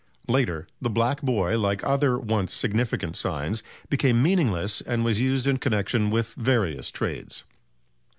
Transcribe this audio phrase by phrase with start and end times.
[0.27, 5.57] Later, the "Black Boy," like other once significant signs, became meaningless and was used in
[5.59, 7.43] connexion with various trades.